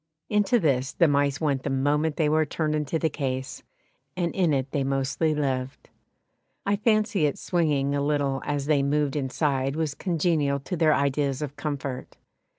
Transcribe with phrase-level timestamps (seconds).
[0.29, 3.61] Into this the mice went the moment they were turned into the case,
[4.17, 5.89] and in it they mostly lived.
[6.65, 11.43] I fancy its swinging a little as they moved inside was congenial to their ideas
[11.43, 12.17] of comfort.